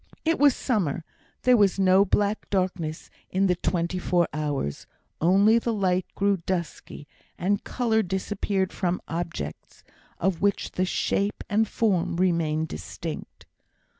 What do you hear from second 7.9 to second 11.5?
disappeared from objects, of which the shape